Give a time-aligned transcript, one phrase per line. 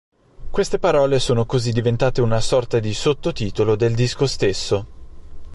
[0.49, 4.87] Queste parole sono così diventate una sorta di sottotitolo del disco stesso.